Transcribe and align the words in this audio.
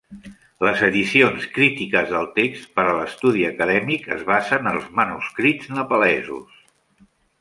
Les 0.67 0.79
edicions 0.85 1.43
crítiques 1.57 2.09
del 2.13 2.25
text, 2.39 2.65
per 2.79 2.85
a 2.85 2.95
l'estudi 3.01 3.45
acadèmic, 3.49 4.07
es 4.17 4.25
basen 4.31 4.71
en 4.73 4.79
els 4.79 4.89
manuscrits 5.01 5.71
nepalesos. 5.77 6.57